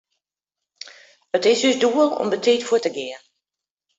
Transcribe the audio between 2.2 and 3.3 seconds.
om betiid fuort te gean.